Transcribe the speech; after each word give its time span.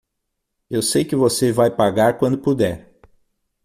Eu 0.67 0.81
sei 0.81 1.05
que 1.05 1.15
você 1.15 1.51
vai 1.51 1.69
pagar 1.69 2.17
quando 2.17 2.35
puder. 2.39 2.89